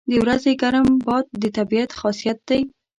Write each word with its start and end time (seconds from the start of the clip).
•د 0.09 0.11
ورځې 0.23 0.51
ګرم 0.61 0.87
باد 1.05 1.25
د 1.41 1.43
طبیعت 1.57 1.91
خاصیت 1.99 2.37
دی. 2.49 2.61